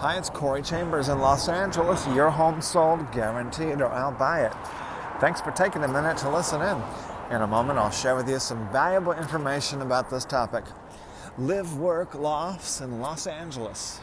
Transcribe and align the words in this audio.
Hi, 0.00 0.16
it's 0.16 0.30
Corey 0.30 0.62
Chambers 0.62 1.08
in 1.08 1.18
Los 1.18 1.48
Angeles. 1.48 2.06
Your 2.14 2.30
home 2.30 2.62
sold, 2.62 3.10
guaranteed, 3.10 3.80
or 3.80 3.88
I'll 3.88 4.12
buy 4.12 4.42
it. 4.44 4.52
Thanks 5.20 5.40
for 5.40 5.50
taking 5.50 5.82
a 5.82 5.88
minute 5.88 6.16
to 6.18 6.30
listen 6.30 6.62
in. 6.62 6.80
In 7.34 7.42
a 7.42 7.48
moment, 7.48 7.80
I'll 7.80 7.90
share 7.90 8.14
with 8.14 8.28
you 8.28 8.38
some 8.38 8.70
valuable 8.70 9.12
information 9.12 9.82
about 9.82 10.08
this 10.08 10.24
topic 10.24 10.62
live 11.36 11.78
work 11.78 12.14
lofts 12.14 12.80
in 12.80 13.00
Los 13.00 13.26
Angeles. 13.26 13.98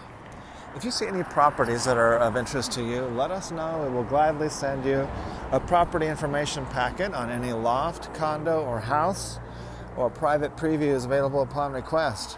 If 0.75 0.83
you 0.83 0.91
see 0.91 1.07
any 1.07 1.23
properties 1.23 1.85
that 1.85 1.95
are 1.95 2.17
of 2.17 2.35
interest 2.35 2.73
to 2.73 2.83
you, 2.83 3.03
let 3.03 3.31
us 3.31 3.51
know. 3.51 3.87
We 3.87 3.95
will 3.95 4.03
gladly 4.03 4.49
send 4.49 4.83
you 4.83 5.07
a 5.53 5.61
property 5.61 6.07
information 6.07 6.65
packet 6.65 7.13
on 7.13 7.29
any 7.29 7.53
loft, 7.53 8.13
condo, 8.13 8.65
or 8.65 8.81
house, 8.81 9.39
or 9.95 10.09
private 10.09 10.57
preview 10.57 10.93
is 10.93 11.05
available 11.05 11.41
upon 11.41 11.71
request. 11.71 12.37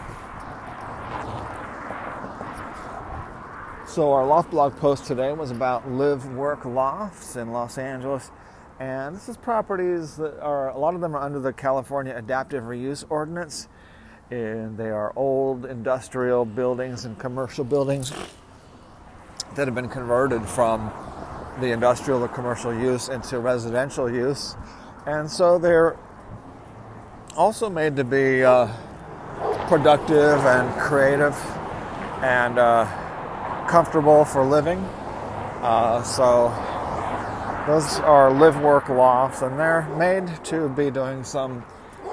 So, 3.91 4.13
our 4.13 4.25
loft 4.25 4.51
blog 4.51 4.77
post 4.77 5.03
today 5.03 5.33
was 5.33 5.51
about 5.51 5.91
live 5.91 6.25
work 6.35 6.63
lofts 6.63 7.35
in 7.35 7.51
Los 7.51 7.77
Angeles. 7.77 8.31
And 8.79 9.13
this 9.13 9.27
is 9.27 9.35
properties 9.35 10.15
that 10.15 10.39
are, 10.39 10.69
a 10.69 10.77
lot 10.77 10.95
of 10.95 11.01
them 11.01 11.13
are 11.13 11.21
under 11.21 11.41
the 11.41 11.51
California 11.51 12.15
Adaptive 12.15 12.63
Reuse 12.63 13.03
Ordinance. 13.09 13.67
And 14.29 14.77
they 14.77 14.91
are 14.91 15.11
old 15.17 15.65
industrial 15.65 16.45
buildings 16.45 17.03
and 17.03 17.19
commercial 17.19 17.65
buildings 17.65 18.13
that 19.55 19.67
have 19.67 19.75
been 19.75 19.89
converted 19.89 20.45
from 20.45 20.89
the 21.59 21.73
industrial 21.73 22.23
or 22.23 22.29
commercial 22.29 22.73
use 22.73 23.09
into 23.09 23.39
residential 23.39 24.09
use. 24.09 24.55
And 25.05 25.29
so 25.29 25.59
they're 25.59 25.97
also 27.35 27.69
made 27.69 27.97
to 27.97 28.05
be 28.05 28.41
uh, 28.41 28.73
productive 29.67 30.39
and 30.45 30.79
creative 30.79 31.35
and 32.23 32.57
uh, 32.57 33.00
comfortable 33.71 34.25
for 34.25 34.43
living. 34.43 34.79
Uh, 35.61 36.03
so 36.03 36.49
those 37.65 38.01
are 38.01 38.29
live 38.29 38.59
work 38.59 38.89
lofts, 38.89 39.43
and 39.43 39.57
they're 39.57 39.87
made 39.97 40.27
to 40.43 40.67
be 40.67 40.91
doing 40.91 41.23
some 41.23 41.63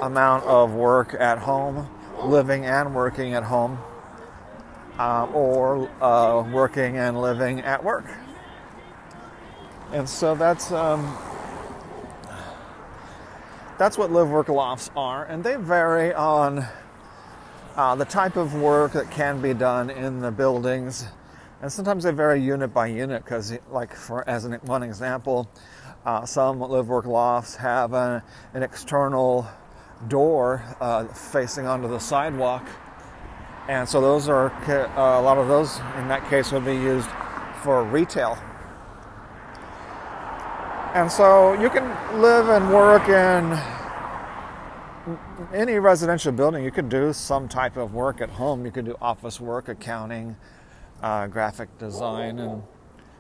amount 0.01 0.45
of 0.45 0.75
work 0.75 1.15
at 1.19 1.37
home, 1.37 1.91
living 2.23 2.65
and 2.65 2.95
working 2.95 3.35
at 3.35 3.43
home, 3.43 3.77
uh, 5.01 5.27
or 5.35 5.91
uh, 6.01 6.49
working 6.53 6.97
and 6.97 7.21
living 7.21 7.61
at 7.63 7.83
work. 7.83 8.07
And 9.91 10.09
so 10.09 10.37
that's 10.37 10.71
um, 10.71 11.19
that's 13.79 13.99
what 13.99 14.13
live 14.13 14.31
work 14.31 14.49
lofts 14.49 14.93
are, 14.97 15.25
and 15.25 15.43
they 15.43 15.57
vary 15.57 16.15
on 16.15 16.65
uh, 17.75 17.97
the 17.97 18.05
type 18.05 18.37
of 18.37 18.55
work 18.55 18.93
that 18.93 19.11
can 19.11 19.41
be 19.43 19.55
done 19.55 19.91
in 19.91 20.21
the 20.21 20.31
buildings, 20.31 21.09
and 21.61 21.73
sometimes 21.73 22.05
they 22.05 22.13
vary 22.13 22.43
unit 22.43 22.73
by 22.73 22.87
unit. 22.87 23.25
Because, 23.25 23.57
like 23.71 23.95
for 23.95 24.29
as 24.29 24.45
an, 24.45 24.55
one 24.63 24.83
example, 24.83 25.51
uh, 26.05 26.25
some 26.25 26.61
live 26.61 26.89
work 26.89 27.07
lofts 27.07 27.57
have 27.57 27.93
a, 27.93 28.23
an 28.55 28.63
external 28.63 29.47
door 30.09 30.63
uh, 30.81 31.05
facing 31.07 31.67
onto 31.67 31.89
the 31.89 31.99
sidewalk, 31.99 32.67
and 33.69 33.89
so 33.89 34.01
those 34.01 34.29
are 34.29 34.53
uh, 34.69 35.21
a 35.21 35.23
lot 35.23 35.39
of 35.39 35.49
those 35.49 35.79
in 35.99 36.09
that 36.09 36.29
case 36.31 36.53
would 36.53 36.65
be 36.65 36.75
used 36.75 37.09
for 37.63 37.83
retail 37.85 38.39
and 40.95 41.13
so 41.13 41.53
you 41.61 41.69
can 41.71 41.85
live 42.21 42.49
and 42.49 42.73
work 42.73 43.09
in 43.09 43.59
any 45.55 45.79
residential 45.79 46.33
building. 46.33 46.65
You 46.65 46.71
could 46.71 46.89
do 46.89 47.13
some 47.13 47.47
type 47.47 47.77
of 47.77 47.95
work 47.95 48.21
at 48.21 48.31
home. 48.31 48.65
You 48.65 48.71
could 48.71 48.87
do 48.87 48.97
office 49.01 49.41
work, 49.41 49.69
accounting, 49.69 50.37
uh, 51.03 51.27
graphic 51.27 51.77
design, 51.79 52.39
and 52.39 52.63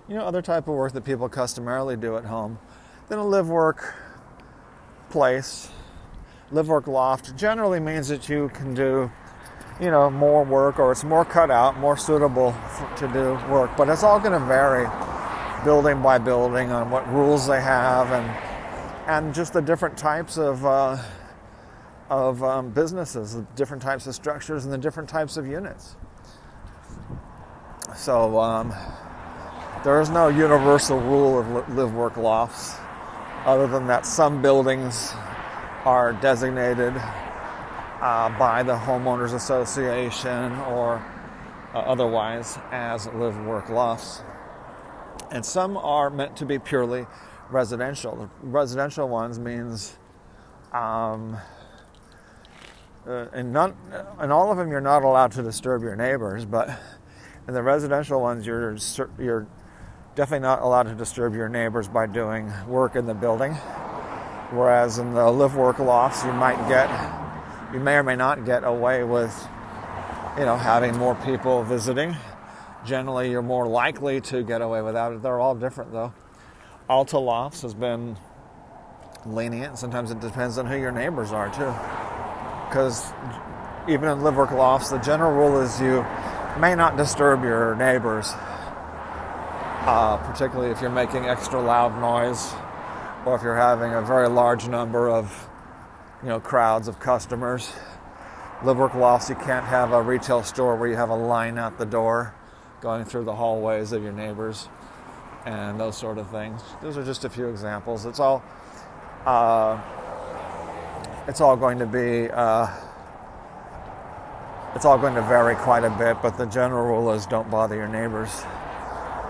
you 0.08 0.14
know 0.14 0.24
other 0.24 0.42
type 0.42 0.68
of 0.68 0.74
work 0.74 0.92
that 0.92 1.04
people 1.04 1.28
customarily 1.28 1.96
do 1.96 2.16
at 2.16 2.24
home. 2.24 2.58
Then 3.08 3.18
a 3.18 3.26
live 3.26 3.48
work 3.48 3.94
place, 5.10 5.70
live 6.50 6.68
work 6.68 6.86
loft 6.86 7.36
generally 7.36 7.80
means 7.80 8.08
that 8.08 8.28
you 8.28 8.50
can 8.54 8.74
do 8.74 9.10
you 9.80 9.90
know 9.90 10.10
more 10.10 10.44
work 10.44 10.78
or 10.78 10.92
it's 10.92 11.04
more 11.04 11.24
cut 11.24 11.50
out, 11.50 11.78
more 11.78 11.96
suitable 11.96 12.52
for, 12.52 12.96
to 12.96 13.08
do 13.12 13.52
work. 13.52 13.76
But 13.76 13.88
it's 13.88 14.02
all 14.02 14.18
going 14.18 14.32
to 14.32 14.46
vary 14.46 14.88
building 15.64 16.02
by 16.02 16.18
building 16.18 16.70
on 16.70 16.90
what 16.90 17.08
rules 17.12 17.46
they 17.46 17.60
have 17.60 18.12
and 18.12 18.48
and 19.08 19.34
just 19.34 19.54
the 19.54 19.62
different 19.62 19.96
types 19.96 20.36
of 20.36 20.64
uh, 20.66 20.98
of 22.10 22.42
um, 22.42 22.70
businesses, 22.70 23.34
the 23.34 23.42
different 23.54 23.82
types 23.82 24.06
of 24.06 24.14
structures, 24.14 24.64
and 24.64 24.72
the 24.72 24.78
different 24.78 25.08
types 25.08 25.36
of 25.36 25.46
units. 25.46 25.96
So 27.98 28.38
um, 28.38 28.72
there 29.84 30.00
is 30.00 30.08
no 30.08 30.28
universal 30.28 30.98
rule 31.00 31.38
of 31.38 31.68
live 31.74 31.92
work 31.92 32.16
lofts, 32.16 32.76
other 33.44 33.66
than 33.66 33.86
that 33.88 34.06
some 34.06 34.40
buildings 34.40 35.12
are 35.84 36.12
designated 36.14 36.94
uh, 36.96 38.38
by 38.38 38.62
the 38.62 38.76
homeowners 38.76 39.34
association 39.34 40.52
or 40.60 41.04
uh, 41.74 41.78
otherwise 41.80 42.56
as 42.70 43.06
live 43.08 43.36
work 43.44 43.68
lofts 43.68 44.22
and 45.30 45.44
some 45.44 45.76
are 45.76 46.10
meant 46.10 46.36
to 46.36 46.46
be 46.46 46.58
purely 46.58 47.06
residential. 47.50 48.16
The 48.16 48.46
residential 48.46 49.08
ones 49.08 49.38
means, 49.38 49.96
um, 50.72 51.36
uh, 53.06 53.26
and 53.32 53.52
not, 53.52 53.74
and 54.18 54.32
all 54.32 54.50
of 54.50 54.58
them 54.58 54.70
you're 54.70 54.80
not 54.80 55.02
allowed 55.02 55.32
to 55.32 55.42
disturb 55.42 55.82
your 55.82 55.96
neighbors, 55.96 56.44
but 56.44 56.78
in 57.48 57.54
the 57.54 57.62
residential 57.62 58.20
ones 58.20 58.46
you're 58.46 58.76
you're 59.18 59.46
definitely 60.14 60.46
not 60.46 60.60
allowed 60.62 60.84
to 60.84 60.94
disturb 60.94 61.34
your 61.34 61.48
neighbors 61.48 61.88
by 61.88 62.06
doing 62.06 62.52
work 62.66 62.94
in 62.94 63.06
the 63.06 63.14
building. 63.14 63.54
Whereas 64.50 64.98
in 64.98 65.14
the 65.14 65.30
live 65.30 65.56
work 65.56 65.78
lofts 65.78 66.24
you 66.24 66.32
might 66.32 66.68
get, 66.68 66.88
you 67.72 67.80
may 67.80 67.94
or 67.94 68.02
may 68.02 68.16
not 68.16 68.44
get 68.44 68.64
away 68.64 69.04
with, 69.04 69.34
you 70.38 70.44
know, 70.44 70.56
having 70.56 70.96
more 70.96 71.14
people 71.16 71.64
visiting 71.64 72.14
generally 72.84 73.30
you're 73.30 73.42
more 73.42 73.66
likely 73.66 74.20
to 74.20 74.42
get 74.42 74.62
away 74.62 74.82
without 74.82 75.12
it. 75.12 75.22
They're 75.22 75.40
all 75.40 75.54
different 75.54 75.92
though. 75.92 76.12
Alta 76.88 77.18
Lofts 77.18 77.62
has 77.62 77.74
been 77.74 78.16
lenient. 79.26 79.78
Sometimes 79.78 80.10
it 80.10 80.20
depends 80.20 80.58
on 80.58 80.66
who 80.66 80.76
your 80.76 80.92
neighbors 80.92 81.32
are 81.32 81.48
too. 81.50 81.72
Because 82.68 83.12
even 83.88 84.08
in 84.08 84.22
live 84.22 84.36
work 84.36 84.52
lofts, 84.52 84.90
the 84.90 84.98
general 84.98 85.32
rule 85.32 85.60
is 85.60 85.80
you 85.80 86.04
may 86.58 86.74
not 86.74 86.96
disturb 86.96 87.44
your 87.44 87.76
neighbors, 87.76 88.32
uh, 89.86 90.16
particularly 90.24 90.70
if 90.72 90.80
you're 90.80 90.90
making 90.90 91.26
extra 91.26 91.60
loud 91.60 92.00
noise 92.00 92.52
or 93.24 93.36
if 93.36 93.42
you're 93.42 93.56
having 93.56 93.94
a 93.94 94.02
very 94.02 94.28
large 94.28 94.68
number 94.68 95.08
of 95.08 95.48
you 96.22 96.28
know 96.28 96.40
crowds 96.40 96.88
of 96.88 96.98
customers. 96.98 97.72
Live 98.64 98.76
work 98.76 98.94
lofts, 98.94 99.28
you 99.28 99.36
can't 99.36 99.66
have 99.66 99.92
a 99.92 100.02
retail 100.02 100.42
store 100.42 100.74
where 100.74 100.88
you 100.88 100.96
have 100.96 101.10
a 101.10 101.14
line 101.14 101.58
out 101.58 101.78
the 101.78 101.86
door 101.86 102.34
going 102.80 103.04
through 103.04 103.24
the 103.24 103.34
hallways 103.34 103.92
of 103.92 104.02
your 104.02 104.12
neighbors 104.12 104.68
and 105.46 105.78
those 105.78 105.96
sort 105.96 106.18
of 106.18 106.28
things. 106.30 106.60
Those 106.82 106.96
are 106.96 107.04
just 107.04 107.24
a 107.24 107.30
few 107.30 107.48
examples. 107.48 108.04
It's 108.04 108.18
all 108.18 108.42
uh, 109.24 109.80
it's 111.28 111.40
all 111.40 111.56
going 111.56 111.78
to 111.78 111.86
be 111.86 112.28
uh, 112.30 112.66
it's 114.78 114.84
all 114.84 114.96
going 114.96 115.16
to 115.16 115.22
vary 115.22 115.56
quite 115.56 115.82
a 115.82 115.90
bit, 115.90 116.22
but 116.22 116.38
the 116.38 116.46
general 116.46 116.86
rule 116.86 117.10
is 117.10 117.26
don't 117.26 117.50
bother 117.50 117.74
your 117.74 117.88
neighbors, 117.88 118.30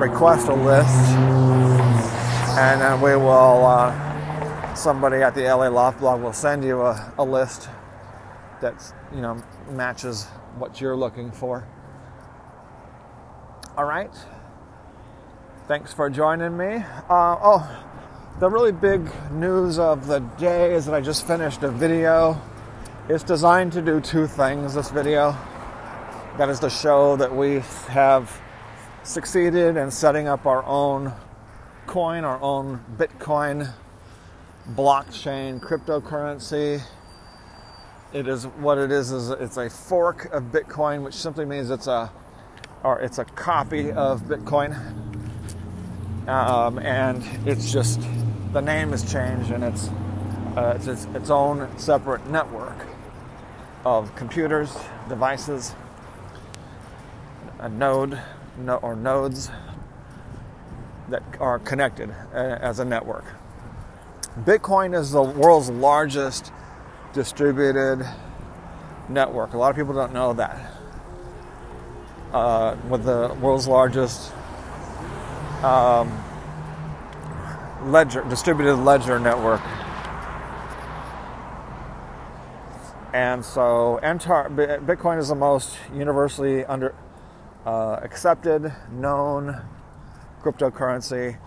request 0.00 0.48
a 0.48 0.54
list, 0.54 1.10
and 2.58 2.80
then 2.80 3.00
we 3.00 3.14
will. 3.16 3.66
Uh, 3.66 4.08
somebody 4.78 5.22
at 5.22 5.34
the 5.34 5.42
LA 5.42 5.68
Loft 5.68 5.98
blog 5.98 6.22
will 6.22 6.32
send 6.32 6.64
you 6.64 6.82
a, 6.82 7.12
a 7.18 7.24
list 7.24 7.68
that 8.60 8.92
you 9.12 9.20
know 9.20 9.42
matches 9.72 10.26
what 10.56 10.80
you're 10.80 10.96
looking 10.96 11.30
for. 11.30 11.66
All 13.78 13.84
right. 13.84 14.10
Thanks 15.68 15.94
for 15.94 16.10
joining 16.10 16.56
me. 16.56 16.82
Uh, 17.08 17.36
oh, 17.40 17.84
the 18.40 18.50
really 18.50 18.72
big 18.72 19.08
news 19.30 19.78
of 19.78 20.08
the 20.08 20.18
day 20.18 20.74
is 20.74 20.86
that 20.86 20.96
I 20.96 21.00
just 21.00 21.28
finished 21.28 21.62
a 21.62 21.70
video. 21.70 22.42
It's 23.08 23.22
designed 23.22 23.72
to 23.74 23.80
do 23.80 24.00
two 24.00 24.26
things. 24.26 24.74
This 24.74 24.90
video, 24.90 25.30
that 26.38 26.48
is 26.48 26.58
to 26.58 26.68
show 26.68 27.14
that 27.18 27.32
we 27.32 27.60
have 27.86 28.42
succeeded 29.04 29.76
in 29.76 29.92
setting 29.92 30.26
up 30.26 30.44
our 30.44 30.64
own 30.64 31.12
coin, 31.86 32.24
our 32.24 32.42
own 32.42 32.84
Bitcoin 32.96 33.72
blockchain 34.70 35.60
cryptocurrency. 35.60 36.82
It 38.12 38.26
is 38.26 38.44
what 38.44 38.78
it 38.78 38.90
is 38.90 39.12
is 39.12 39.30
it's 39.30 39.56
a 39.56 39.70
fork 39.70 40.24
of 40.32 40.50
Bitcoin, 40.50 41.04
which 41.04 41.14
simply 41.14 41.44
means 41.44 41.70
it's 41.70 41.86
a 41.86 42.10
or 42.82 43.00
it's 43.00 43.18
a 43.18 43.24
copy 43.24 43.90
of 43.92 44.22
Bitcoin, 44.22 44.76
um, 46.28 46.78
and 46.78 47.22
it's 47.46 47.72
just 47.72 48.00
the 48.52 48.60
name 48.60 48.90
has 48.90 49.10
changed 49.10 49.50
and 49.50 49.64
it's 49.64 49.88
uh, 50.56 50.72
it's 50.76 50.86
its, 50.86 51.04
its 51.14 51.30
own 51.30 51.68
separate 51.78 52.26
network 52.30 52.76
of 53.84 54.14
computers, 54.16 54.76
devices, 55.08 55.74
a 57.58 57.68
node 57.68 58.18
no, 58.58 58.76
or 58.76 58.96
nodes 58.96 59.50
that 61.08 61.22
are 61.40 61.58
connected 61.60 62.10
uh, 62.32 62.58
as 62.60 62.80
a 62.80 62.84
network. 62.84 63.24
Bitcoin 64.40 64.98
is 64.98 65.10
the 65.10 65.22
world's 65.22 65.70
largest 65.70 66.52
distributed 67.12 68.04
network. 69.08 69.54
A 69.54 69.58
lot 69.58 69.70
of 69.70 69.76
people 69.76 69.94
don't 69.94 70.12
know 70.12 70.32
that. 70.34 70.77
Uh, 72.32 72.76
with 72.88 73.04
the 73.04 73.34
world's 73.40 73.66
largest 73.66 74.32
um, 75.62 76.12
ledger, 77.84 78.24
distributed 78.28 78.76
ledger 78.76 79.18
network. 79.18 79.62
And 83.14 83.44
so, 83.44 83.98
Bitcoin 84.02 85.18
is 85.18 85.28
the 85.28 85.34
most 85.34 85.76
universally 85.94 86.64
under 86.66 86.94
uh, 87.64 88.00
accepted, 88.02 88.72
known 88.92 89.62
cryptocurrency 90.42 91.38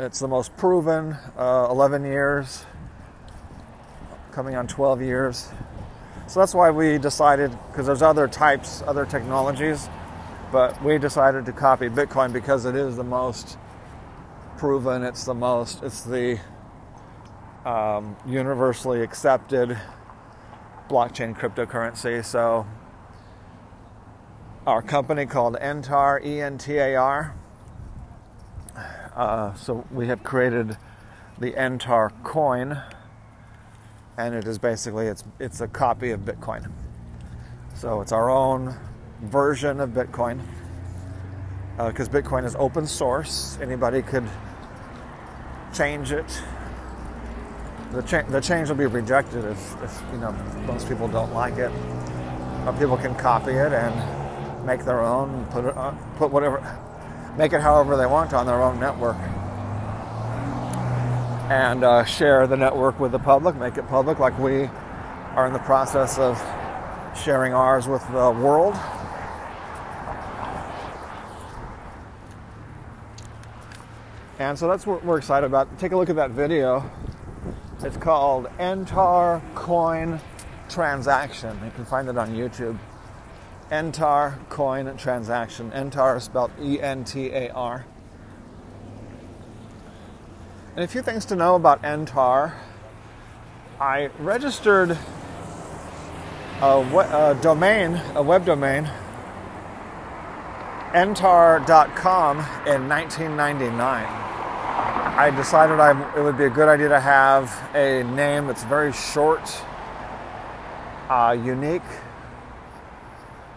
it's 0.00 0.20
the 0.20 0.28
most 0.28 0.56
proven, 0.56 1.16
uh, 1.36 1.66
11 1.72 2.04
years, 2.04 2.64
coming 4.30 4.54
on 4.54 4.68
12 4.68 5.02
years. 5.02 5.48
So 6.28 6.40
that's 6.40 6.54
why 6.54 6.70
we 6.70 6.98
decided, 6.98 7.56
because 7.70 7.86
there's 7.86 8.02
other 8.02 8.28
types, 8.28 8.82
other 8.86 9.06
technologies, 9.06 9.88
but 10.52 10.82
we 10.84 10.98
decided 10.98 11.46
to 11.46 11.52
copy 11.52 11.88
Bitcoin 11.88 12.34
because 12.34 12.66
it 12.66 12.76
is 12.76 12.96
the 12.96 13.04
most 13.04 13.56
proven, 14.58 15.04
it's 15.04 15.24
the 15.24 15.32
most, 15.32 15.82
it's 15.82 16.02
the 16.02 16.38
um, 17.64 18.14
universally 18.26 19.00
accepted 19.00 19.78
blockchain 20.90 21.34
cryptocurrency. 21.34 22.22
So 22.22 22.66
our 24.66 24.82
company 24.82 25.24
called 25.24 25.56
Entar, 25.56 26.22
E 26.22 26.42
N 26.42 26.58
T 26.58 26.76
A 26.76 26.94
R, 26.96 27.34
uh, 29.16 29.54
so 29.54 29.86
we 29.90 30.08
have 30.08 30.22
created 30.22 30.76
the 31.38 31.52
Entar 31.52 32.12
coin, 32.22 32.82
and 34.18 34.34
it 34.34 34.46
is 34.46 34.58
basically 34.58 35.06
it's 35.06 35.24
it's 35.38 35.60
a 35.60 35.68
copy 35.68 36.10
of 36.10 36.20
Bitcoin. 36.20 36.70
So 37.74 38.00
it's 38.00 38.12
our 38.12 38.28
own 38.28 38.74
version 39.22 39.80
of 39.80 39.90
Bitcoin 39.90 40.40
because 41.76 42.08
uh, 42.08 42.12
Bitcoin 42.12 42.44
is 42.44 42.56
open 42.56 42.86
source. 42.86 43.56
Anybody 43.62 44.02
could 44.02 44.28
change 45.72 46.10
it. 46.10 46.42
The, 47.92 48.02
cha- 48.02 48.22
the 48.22 48.40
change 48.40 48.68
will 48.68 48.76
be 48.76 48.86
rejected 48.86 49.44
if, 49.44 49.82
if 49.82 50.02
you 50.12 50.18
know 50.18 50.32
most 50.66 50.88
people 50.88 51.06
don't 51.08 51.32
like 51.32 51.56
it. 51.56 51.70
But 52.64 52.72
people 52.78 52.96
can 52.96 53.14
copy 53.14 53.52
it 53.52 53.72
and 53.72 54.66
make 54.66 54.84
their 54.84 55.00
own, 55.00 55.46
put 55.46 55.64
it 55.64 55.76
on, 55.76 55.96
put 56.16 56.30
whatever 56.32 56.60
make 57.38 57.52
it 57.52 57.60
however 57.60 57.96
they 57.96 58.04
want 58.04 58.34
on 58.34 58.46
their 58.46 58.60
own 58.60 58.80
network 58.80 59.16
and 61.50 61.82
uh, 61.82 62.04
share 62.04 62.46
the 62.46 62.56
network 62.56 63.00
with 63.00 63.12
the 63.12 63.18
public, 63.18 63.56
make 63.56 63.78
it 63.78 63.88
public 63.88 64.18
like 64.18 64.38
we 64.38 64.68
are 65.34 65.46
in 65.46 65.52
the 65.52 65.58
process 65.60 66.18
of 66.18 66.36
sharing 67.16 67.54
ours 67.54 67.88
with 67.88 68.06
the 68.08 68.30
world. 68.30 68.74
And 74.38 74.58
so 74.58 74.68
that's 74.68 74.86
what 74.86 75.04
we're 75.04 75.18
excited 75.18 75.46
about. 75.46 75.78
Take 75.78 75.92
a 75.92 75.96
look 75.96 76.10
at 76.10 76.16
that 76.16 76.30
video. 76.30 76.88
It's 77.80 77.96
called 77.96 78.46
Entar 78.58 79.42
Coin 79.54 80.20
Transaction. 80.68 81.58
You 81.64 81.70
can 81.70 81.84
find 81.84 82.08
it 82.08 82.18
on 82.18 82.34
YouTube. 82.34 82.78
Entar 83.70 84.38
coin 84.48 84.96
transaction. 84.96 85.70
Entar 85.72 86.16
is 86.16 86.24
spelled 86.24 86.50
E 86.60 86.80
N 86.80 87.04
T 87.04 87.30
A 87.30 87.50
R. 87.50 87.84
And 90.78 90.84
a 90.84 90.86
few 90.86 91.02
things 91.02 91.24
to 91.24 91.34
know 91.34 91.56
about 91.56 91.82
Entar. 91.82 92.54
I 93.80 94.10
registered 94.20 94.96
a, 96.62 96.78
a 96.78 97.36
domain, 97.42 98.00
a 98.14 98.22
web 98.22 98.44
domain, 98.44 98.88
entar.com 100.92 102.38
in 102.68 102.88
1999. 102.88 104.06
I 104.06 105.32
decided 105.34 105.80
I, 105.80 106.16
it 106.16 106.22
would 106.22 106.38
be 106.38 106.44
a 106.44 106.48
good 106.48 106.68
idea 106.68 106.90
to 106.90 107.00
have 107.00 107.52
a 107.74 108.04
name 108.14 108.46
that's 108.46 108.62
very 108.62 108.92
short, 108.92 109.60
uh, 111.08 111.36
unique, 111.44 111.82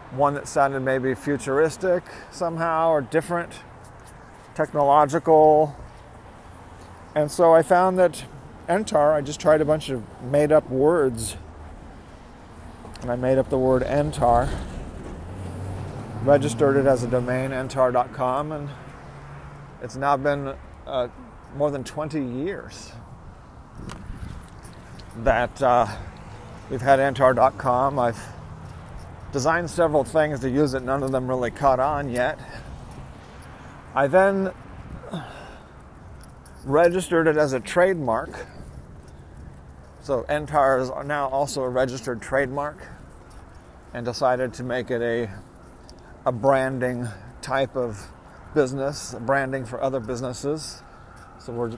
one 0.09 0.33
that 0.33 0.47
sounded 0.47 0.79
maybe 0.79 1.13
futuristic 1.13 2.03
somehow 2.31 2.89
or 2.89 3.01
different, 3.01 3.59
technological. 4.55 5.75
And 7.13 7.30
so 7.30 7.53
I 7.53 7.62
found 7.62 8.00
that 8.00 8.24
Entar, 8.70 9.13
I 9.13 9.22
just 9.22 9.41
tried 9.41 9.60
a 9.60 9.65
bunch 9.65 9.89
of 9.89 10.01
made 10.24 10.51
up 10.51 10.70
words. 10.70 11.36
And 13.01 13.12
I 13.12 13.15
made 13.15 13.38
up 13.38 13.50
the 13.50 13.58
word 13.58 13.82
Entar, 13.82 14.50
registered 16.24 16.77
it 16.77 16.86
as 16.86 17.03
a 17.03 17.08
domain, 17.08 17.50
entar.com, 17.50 18.51
and 18.51 18.70
it's 19.82 19.96
now 19.96 20.15
been 20.15 20.53
uh, 20.86 21.08
more 21.58 21.72
than 21.72 21.84
20 21.84 22.24
years 22.24 22.91
that 25.18 25.62
uh, 25.62 25.88
we've 26.70 26.82
had 26.82 27.00
entar.com. 27.00 27.98
I've 27.98 28.24
designed 29.34 29.70
several 29.70 30.03
things 30.03 30.39
to 30.41 30.50
use 30.50 30.75
it, 30.75 30.84
none 30.84 31.01
of 31.03 31.12
them 31.12 31.27
really 31.27 31.51
caught 31.51 31.80
on 31.80 32.10
yet. 32.10 32.39
I 33.96 34.08
then 34.08 34.53
registered 36.63 37.27
it 37.27 37.38
as 37.38 37.53
a 37.53 37.60
trademark. 37.60 38.48
So 40.01 40.24
Entar 40.24 40.82
is 40.82 40.91
now 41.06 41.27
also 41.30 41.62
a 41.63 41.70
registered 41.70 42.22
trademark 42.22 42.77
and 43.94 44.06
decided 44.06 44.53
to 44.56 44.63
make 44.63 44.89
it 44.89 45.01
a, 45.01 45.30
a 46.25 46.32
branding 46.32 47.08
type 47.41 47.75
of 47.75 48.08
business, 48.53 49.15
branding 49.22 49.65
for 49.65 49.82
other 49.82 50.00
businesses. 50.00 50.82
So 51.39 51.53
we're 51.53 51.70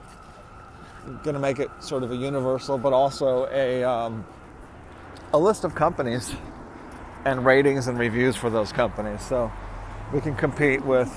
going 1.23 1.33
to 1.33 1.39
make 1.39 1.59
it 1.59 1.69
sort 1.81 2.03
of 2.03 2.11
a 2.11 2.15
universal, 2.15 2.77
but 2.77 2.93
also 2.93 3.47
a, 3.51 3.83
um, 3.83 4.25
a 5.33 5.37
list 5.37 5.63
of 5.63 5.75
companies 5.75 6.33
and 7.25 7.45
ratings 7.45 7.87
and 7.87 7.97
reviews 7.97 8.35
for 8.35 8.49
those 8.49 8.71
companies. 8.71 9.21
So 9.21 9.51
we 10.13 10.21
can 10.21 10.35
compete 10.35 10.83
with 10.83 11.09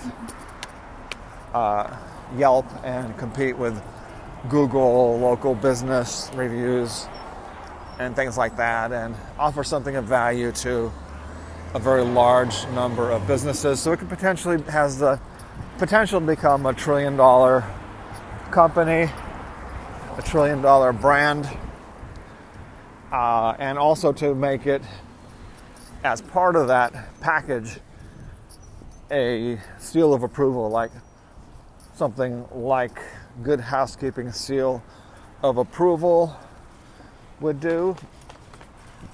uh, 1.54 1.96
Yelp 2.36 2.66
and 2.84 3.16
compete 3.18 3.56
with 3.56 3.80
Google 4.48 5.18
local 5.18 5.54
business 5.54 6.30
reviews 6.34 7.06
and 7.98 8.14
things 8.14 8.36
like 8.36 8.56
that, 8.56 8.92
and 8.92 9.14
offer 9.38 9.64
something 9.64 9.96
of 9.96 10.04
value 10.04 10.52
to 10.52 10.92
a 11.74 11.78
very 11.78 12.02
large 12.02 12.66
number 12.68 13.10
of 13.10 13.26
businesses. 13.26 13.80
So 13.80 13.92
it 13.92 13.98
could 13.98 14.08
potentially 14.08 14.60
has 14.62 14.98
the 14.98 15.20
potential 15.78 16.20
to 16.20 16.26
become 16.26 16.66
a 16.66 16.74
trillion 16.74 17.16
dollar 17.16 17.64
company, 18.50 19.10
a 20.16 20.22
trillion 20.22 20.62
dollar 20.62 20.92
brand, 20.92 21.48
uh, 23.12 23.54
and 23.58 23.78
also 23.78 24.12
to 24.12 24.34
make 24.34 24.66
it 24.66 24.82
as 26.04 26.20
part 26.20 26.56
of 26.56 26.68
that 26.68 26.92
package 27.20 27.78
a 29.10 29.58
seal 29.78 30.12
of 30.12 30.22
approval, 30.22 30.68
like 30.68 30.90
something 31.96 32.46
like 32.52 33.00
Good 33.42 33.60
Housekeeping 33.60 34.30
seal 34.30 34.82
of 35.42 35.56
approval 35.56 36.36
would 37.40 37.58
do, 37.58 37.96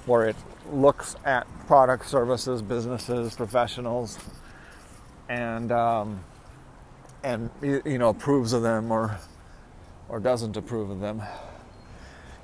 where 0.05 0.27
it 0.27 0.35
looks 0.69 1.15
at 1.23 1.47
products, 1.65 2.09
services, 2.09 2.61
businesses, 2.61 3.35
professionals, 3.35 4.19
and 5.29 5.71
um, 5.71 6.19
and 7.23 7.49
you 7.61 7.97
know 7.97 8.09
approves 8.09 8.51
of 8.51 8.63
them 8.63 8.91
or 8.91 9.17
or 10.09 10.19
doesn't 10.19 10.57
approve 10.57 10.89
of 10.89 10.99
them. 10.99 11.21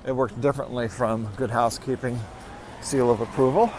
It 0.06 0.12
works 0.12 0.32
differently 0.34 0.88
from 0.88 1.28
Good 1.36 1.50
Housekeeping 1.50 2.18
seal 2.80 3.10
of 3.10 3.20
approval. 3.20 3.70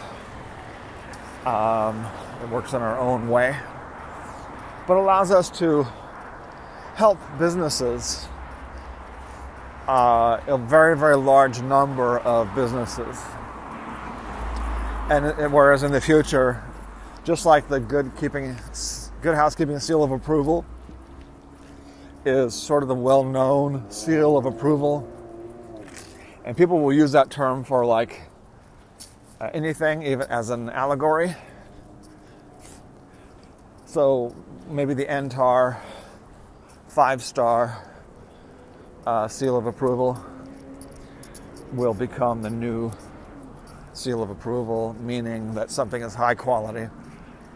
Um, 1.44 2.06
it 2.40 2.48
works 2.50 2.72
in 2.72 2.82
our 2.82 2.96
own 3.00 3.28
way, 3.28 3.56
but 4.86 4.96
allows 4.96 5.32
us 5.32 5.50
to 5.58 5.84
help 6.94 7.18
businesses, 7.38 8.26
uh, 9.88 10.40
a 10.46 10.58
very, 10.58 10.96
very 10.96 11.16
large 11.16 11.60
number 11.62 12.18
of 12.20 12.54
businesses. 12.54 13.18
And, 15.10 15.26
and 15.26 15.52
whereas 15.52 15.82
in 15.82 15.92
the 15.92 16.00
future, 16.00 16.62
just 17.24 17.46
like 17.46 17.68
the 17.68 17.80
good 17.80 18.12
keeping, 18.18 18.56
good 19.20 19.34
housekeeping 19.34 19.78
seal 19.78 20.02
of 20.02 20.10
approval 20.10 20.64
is 22.24 22.54
sort 22.54 22.82
of 22.82 22.88
the 22.88 22.94
well-known 22.94 23.90
seal 23.90 24.36
of 24.36 24.46
approval, 24.46 25.08
and 26.44 26.56
people 26.56 26.80
will 26.80 26.92
use 26.92 27.12
that 27.12 27.30
term 27.30 27.64
for 27.64 27.84
like 27.84 28.22
uh, 29.40 29.50
anything, 29.52 30.02
even 30.02 30.26
as 30.28 30.50
an 30.50 30.70
allegory. 30.70 31.34
So 33.86 34.34
maybe 34.68 34.94
the 34.94 35.04
Entar 35.06 35.78
five 36.92 37.22
star 37.22 37.82
uh, 39.06 39.26
seal 39.26 39.56
of 39.56 39.64
approval 39.64 40.22
will 41.72 41.94
become 41.94 42.42
the 42.42 42.50
new 42.50 42.92
seal 43.94 44.22
of 44.22 44.28
approval, 44.28 44.94
meaning 45.00 45.54
that 45.54 45.70
something 45.70 46.02
is 46.02 46.14
high 46.14 46.34
quality 46.34 46.86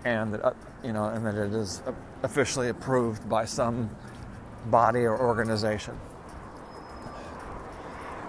and 0.06 0.32
that 0.32 0.42
uh, 0.42 0.52
you 0.82 0.94
know 0.94 1.04
and 1.04 1.26
that 1.26 1.34
it 1.34 1.52
is 1.52 1.82
officially 2.22 2.70
approved 2.70 3.28
by 3.28 3.44
some 3.44 3.90
body 4.66 5.00
or 5.00 5.20
organization. 5.20 5.98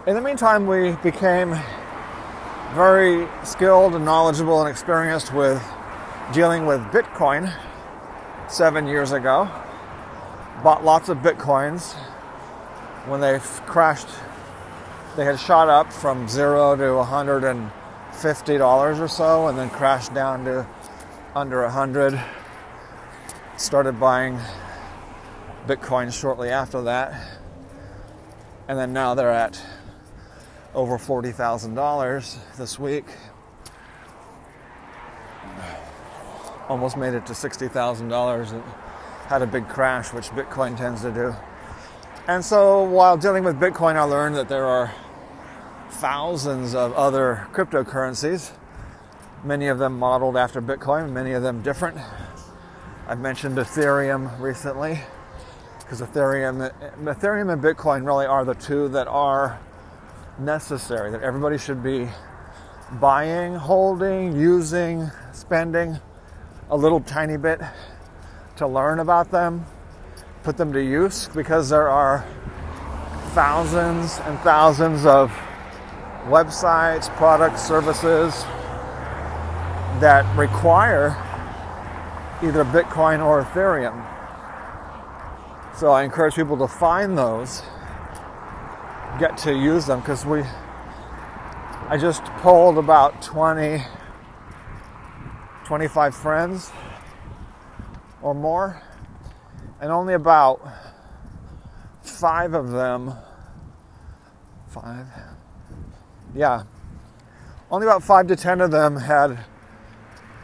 In 0.07 0.13
the 0.13 0.21
meantime, 0.21 0.67
we 0.67 0.91
became 1.03 1.57
very 2.73 3.29
skilled 3.45 3.95
and 3.95 4.03
knowledgeable 4.03 4.59
and 4.59 4.69
experienced 4.69 5.33
with 5.33 5.63
dealing 6.33 6.65
with 6.65 6.81
Bitcoin 6.91 7.53
seven 8.49 8.87
years 8.87 9.13
ago 9.13 9.49
bought 10.63 10.83
lots 10.83 11.09
of 11.09 11.19
bitcoins 11.19 11.93
when 13.05 13.21
they 13.21 13.39
crashed. 13.65 14.07
They 15.15 15.25
had 15.25 15.39
shot 15.39 15.69
up 15.69 15.91
from 15.93 16.27
zero 16.27 16.75
to 16.75 16.95
150 16.95 18.57
dollars 18.57 18.99
or 18.99 19.07
so, 19.07 19.47
and 19.47 19.57
then 19.57 19.69
crashed 19.69 20.13
down 20.13 20.45
to 20.45 20.65
under 21.35 21.61
100. 21.63 22.19
Started 23.57 23.99
buying 23.99 24.39
bitcoin 25.67 26.13
shortly 26.13 26.49
after 26.49 26.81
that, 26.83 27.39
and 28.67 28.77
then 28.77 28.93
now 28.93 29.15
they're 29.15 29.31
at 29.31 29.61
over 30.73 30.97
forty 30.97 31.31
thousand 31.31 31.75
dollars 31.75 32.37
this 32.57 32.77
week. 32.77 33.05
Almost 36.69 36.97
made 36.97 37.13
it 37.13 37.25
to 37.25 37.33
sixty 37.35 37.67
thousand 37.67 38.09
dollars 38.09 38.53
had 39.27 39.41
a 39.41 39.47
big 39.47 39.67
crash, 39.67 40.13
which 40.13 40.29
Bitcoin 40.29 40.77
tends 40.77 41.01
to 41.01 41.11
do. 41.11 41.35
And 42.27 42.43
so 42.43 42.83
while 42.83 43.17
dealing 43.17 43.43
with 43.43 43.59
Bitcoin, 43.59 43.95
I 43.95 44.03
learned 44.03 44.35
that 44.35 44.47
there 44.47 44.65
are 44.65 44.93
thousands 45.89 46.73
of 46.73 46.93
other 46.93 47.47
cryptocurrencies, 47.51 48.51
many 49.43 49.67
of 49.67 49.79
them 49.79 49.99
modeled 49.99 50.37
after 50.37 50.61
Bitcoin, 50.61 51.11
many 51.11 51.33
of 51.33 51.43
them 51.43 51.61
different. 51.61 51.97
I've 53.07 53.19
mentioned 53.19 53.57
Ethereum 53.57 54.39
recently 54.39 54.99
because 55.79 56.01
Ethereum, 56.01 56.71
Ethereum 57.03 57.51
and 57.51 57.61
Bitcoin 57.61 58.05
really 58.05 58.25
are 58.25 58.45
the 58.45 58.55
two 58.55 58.87
that 58.89 59.07
are 59.07 59.59
necessary, 60.39 61.11
that 61.11 61.21
everybody 61.21 61.57
should 61.57 61.83
be 61.83 62.07
buying, 63.01 63.55
holding, 63.55 64.37
using, 64.37 65.11
spending 65.33 65.97
a 66.69 66.77
little 66.77 67.01
tiny 67.01 67.35
bit 67.35 67.59
to 68.57 68.67
learn 68.67 68.99
about 68.99 69.31
them, 69.31 69.65
put 70.43 70.57
them 70.57 70.73
to 70.73 70.83
use, 70.83 71.29
because 71.29 71.69
there 71.69 71.89
are 71.89 72.25
thousands 73.33 74.19
and 74.25 74.39
thousands 74.39 75.05
of 75.05 75.31
websites, 76.25 77.07
products, 77.15 77.61
services 77.61 78.43
that 79.99 80.25
require 80.37 81.15
either 82.43 82.63
Bitcoin 82.65 83.25
or 83.25 83.43
Ethereum. 83.43 84.05
So 85.77 85.91
I 85.91 86.03
encourage 86.03 86.35
people 86.35 86.57
to 86.57 86.67
find 86.67 87.17
those, 87.17 87.61
get 89.19 89.37
to 89.39 89.53
use 89.53 89.85
them 89.85 89.99
because 89.99 90.25
we 90.25 90.43
I 91.89 91.97
just 91.97 92.23
polled 92.41 92.77
about 92.77 93.21
20 93.21 93.81
25 95.65 96.15
friends 96.15 96.71
or 98.21 98.33
more, 98.33 98.81
and 99.79 99.91
only 99.91 100.13
about 100.13 100.61
five 102.01 102.53
of 102.53 102.71
them, 102.71 103.13
five, 104.67 105.05
yeah, 106.33 106.63
only 107.69 107.85
about 107.85 108.03
five 108.03 108.27
to 108.27 108.35
ten 108.35 108.61
of 108.61 108.71
them 108.71 108.95
had 108.95 109.39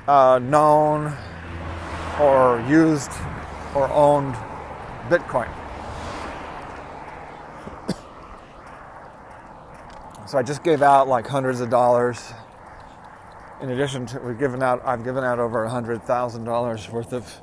uh, 0.07 0.39
known 0.39 1.15
or 2.19 2.63
used 2.67 3.11
or 3.73 3.89
owned 3.91 4.35
Bitcoin. 5.09 5.49
so 10.27 10.37
I 10.37 10.43
just 10.43 10.63
gave 10.63 10.81
out 10.81 11.07
like 11.07 11.27
hundreds 11.27 11.61
of 11.61 11.69
dollars. 11.69 12.33
In 13.61 13.69
addition 13.69 14.05
to, 14.07 14.19
we've 14.19 14.37
given 14.37 14.61
out, 14.61 14.81
I've 14.85 15.03
given 15.03 15.23
out 15.23 15.39
over 15.39 15.63
a 15.63 15.69
hundred 15.69 16.03
thousand 16.03 16.43
dollars 16.43 16.89
worth 16.89 17.13
of 17.13 17.41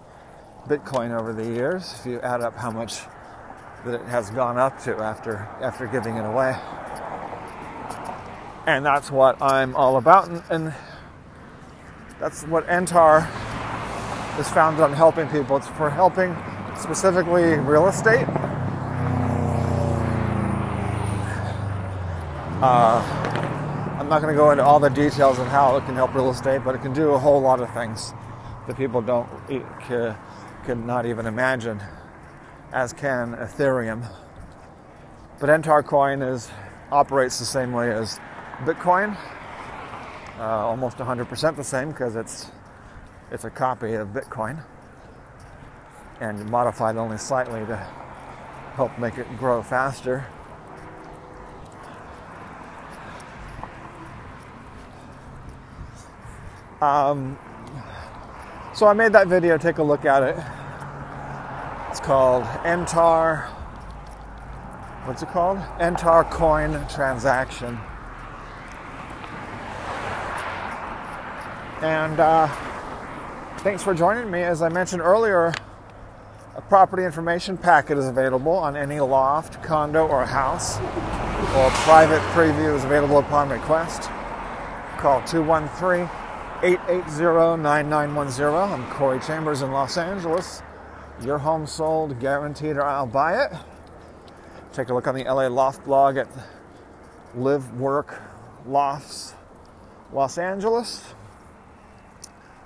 Bitcoin 0.69 1.19
over 1.19 1.33
the 1.33 1.45
years, 1.45 1.95
if 1.99 2.07
you 2.07 2.21
add 2.21 2.41
up 2.41 2.57
how 2.57 2.71
much 2.71 3.01
that 3.85 4.01
it 4.01 4.07
has 4.07 4.31
gone 4.31 4.59
up 4.59 4.79
to 4.83 4.97
after 4.97 5.49
after 5.61 5.87
giving 5.87 6.17
it 6.17 6.25
away. 6.25 6.55
And 8.67 8.85
that's 8.85 9.11
what 9.11 9.41
I'm 9.41 9.75
all 9.75 9.97
about, 9.97 10.29
and, 10.29 10.43
and 10.51 10.75
that's 12.19 12.45
what 12.45 12.67
Entar 12.67 13.27
is 14.39 14.49
founded 14.51 14.83
on 14.83 14.93
helping 14.93 15.29
people. 15.29 15.57
It's 15.57 15.67
for 15.69 15.89
helping 15.89 16.37
specifically 16.77 17.55
real 17.55 17.89
estate. 17.89 18.27
Uh, 22.63 23.03
I'm 23.99 24.09
not 24.09 24.21
going 24.21 24.35
to 24.35 24.37
go 24.37 24.51
into 24.51 24.63
all 24.63 24.79
the 24.79 24.91
details 24.91 25.39
of 25.39 25.47
how 25.47 25.77
it 25.77 25.85
can 25.87 25.95
help 25.95 26.15
real 26.15 26.31
estate, 26.31 26.63
but 26.63 26.75
it 26.75 26.83
can 26.83 26.93
do 26.93 27.13
a 27.13 27.19
whole 27.19 27.41
lot 27.41 27.61
of 27.61 27.73
things 27.73 28.13
that 28.67 28.77
people 28.77 29.01
don't 29.01 29.29
could 30.65 30.79
not 30.79 31.07
even 31.07 31.27
imagine, 31.27 31.81
as 32.73 32.93
can 32.93 33.35
Ethereum. 33.35 34.07
But 35.39 35.49
Entar 35.49 35.85
coin 35.85 36.23
is 36.23 36.51
operates 36.93 37.39
the 37.39 37.45
same 37.45 37.73
way 37.73 37.93
as 37.93 38.19
Bitcoin, 38.65 39.17
uh, 40.39 40.43
almost 40.43 40.99
100% 40.99 41.57
the 41.57 41.65
same 41.65 41.91
because 41.91 42.17
it's 42.17 42.51
it's 43.31 43.45
a 43.45 43.51
copy 43.51 43.95
of 43.95 44.09
Bitcoin 44.09 44.63
and 46.21 46.45
modified 46.51 46.97
only 46.97 47.17
slightly 47.17 47.65
to 47.67 47.77
help 48.75 48.99
make 48.99 49.19
it 49.19 49.27
grow 49.39 49.63
faster. 49.63 50.27
Um, 56.81 57.39
so 58.81 58.87
I 58.87 58.95
made 58.95 59.13
that 59.13 59.27
video. 59.27 59.59
Take 59.59 59.77
a 59.77 59.83
look 59.83 60.07
at 60.07 60.23
it. 60.23 60.37
It's 61.91 62.01
called 62.01 62.45
Entar. 62.65 63.45
What's 65.05 65.23
it 65.23 65.29
called? 65.29 65.59
Entar 65.79 66.31
coin 66.31 66.73
transaction. 66.89 67.79
And 71.83 72.19
uh, 72.21 72.47
thanks 73.59 73.83
for 73.83 73.93
joining 73.93 74.31
me. 74.31 74.41
As 74.45 74.63
I 74.63 74.71
mentioned 74.71 75.03
earlier, 75.03 75.53
a 76.57 76.63
property 76.63 77.05
information 77.05 77.59
packet 77.59 77.99
is 77.99 78.09
available 78.09 78.53
on 78.53 78.79
any 78.79 78.99
loft, 78.99 79.63
condo, 79.63 80.09
or 80.09 80.25
house, 80.25 80.79
or 80.79 81.69
private 81.85 82.23
preview 82.33 82.75
is 82.75 82.85
available 82.85 83.19
upon 83.19 83.51
request. 83.51 84.05
Call 84.97 85.23
213 85.25 86.09
880 86.63 87.63
9910. 87.63 88.55
I'm 88.55 88.91
Corey 88.91 89.19
Chambers 89.21 89.63
in 89.63 89.73
Los 89.73 89.97
Angeles. 89.97 90.61
Your 91.23 91.39
home 91.39 91.67
sold, 91.67 92.21
guaranteed, 92.21 92.77
or 92.77 92.83
I'll 92.83 93.07
buy 93.07 93.45
it. 93.45 93.53
Take 94.75 94.91
a 94.91 94.95
look 94.95 95.07
on 95.07 95.15
the 95.15 95.25
LA 95.25 95.47
Loft 95.47 95.83
blog 95.87 96.19
at 96.19 96.29
Live 97.35 97.81
Work 97.81 98.21
Lofts 98.67 99.33
Los 100.13 100.37
Angeles 100.37 101.03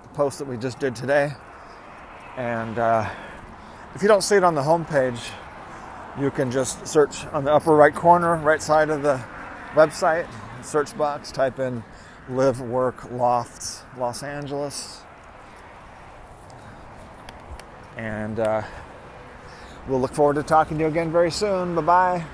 The 0.02 0.08
post 0.08 0.40
that 0.40 0.48
we 0.48 0.56
just 0.56 0.80
did 0.80 0.96
today. 0.96 1.30
And 2.36 2.76
uh, 2.80 3.08
if 3.94 4.02
you 4.02 4.08
don't 4.08 4.22
see 4.22 4.34
it 4.34 4.42
on 4.42 4.56
the 4.56 4.62
homepage, 4.62 5.30
you 6.18 6.32
can 6.32 6.50
just 6.50 6.84
search 6.84 7.26
on 7.26 7.44
the 7.44 7.52
upper 7.52 7.76
right 7.76 7.94
corner, 7.94 8.34
right 8.38 8.60
side 8.60 8.90
of 8.90 9.02
the 9.02 9.22
website, 9.74 10.26
search 10.64 10.96
box, 10.98 11.30
type 11.30 11.60
in 11.60 11.84
Live 12.28 12.60
Work 12.60 13.10
Lofts 13.10 13.82
Los 13.98 14.22
Angeles. 14.22 15.02
And 17.96 18.40
uh, 18.40 18.62
we'll 19.86 20.00
look 20.00 20.14
forward 20.14 20.34
to 20.34 20.42
talking 20.42 20.78
to 20.78 20.84
you 20.84 20.88
again 20.88 21.12
very 21.12 21.30
soon. 21.30 21.74
Bye 21.74 21.82
bye. 21.82 22.24